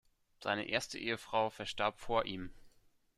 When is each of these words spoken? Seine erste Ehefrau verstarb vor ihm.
Seine 0.41 0.67
erste 0.67 0.97
Ehefrau 0.97 1.51
verstarb 1.51 1.99
vor 1.99 2.25
ihm. 2.25 2.51